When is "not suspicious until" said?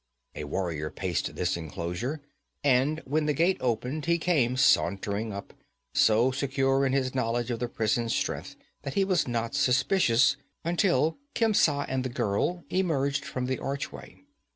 9.27-11.19